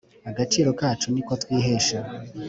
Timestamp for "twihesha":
1.41-1.99